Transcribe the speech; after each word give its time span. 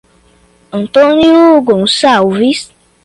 Antônio 0.71 1.61
Gonçalves 1.61 2.71